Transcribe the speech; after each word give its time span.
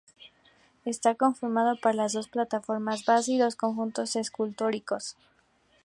Está 0.83 1.13
conformado 1.13 1.79
por 1.79 1.93
las 1.93 2.13
dos 2.13 2.27
plataformas 2.27 3.05
base, 3.05 3.33
y 3.33 3.37
dos 3.37 3.55
conjuntos 3.55 4.15
escultóricos. 4.15 5.15